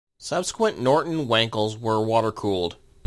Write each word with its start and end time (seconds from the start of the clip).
Subsequent 0.17 0.79
Norton 0.79 1.27
Wankels 1.27 1.79
were 1.79 2.03
water-cooled. 2.03 2.77